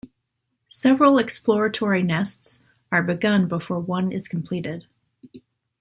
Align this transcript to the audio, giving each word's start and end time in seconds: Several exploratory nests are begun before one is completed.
Several 0.65 1.19
exploratory 1.19 2.01
nests 2.01 2.65
are 2.91 3.03
begun 3.03 3.47
before 3.47 3.79
one 3.79 4.11
is 4.11 4.27
completed. 4.27 4.87